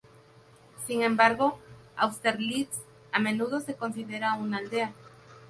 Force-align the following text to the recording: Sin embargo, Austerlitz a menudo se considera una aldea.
Sin 0.87 1.03
embargo, 1.03 1.59
Austerlitz 1.95 2.75
a 3.11 3.19
menudo 3.19 3.59
se 3.59 3.75
considera 3.75 4.33
una 4.33 4.57
aldea. 4.57 4.93